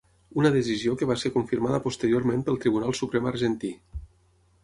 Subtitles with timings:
[0.43, 3.69] Una decisió que va ser confirmada posteriorment pel Tribunal Suprem argentí.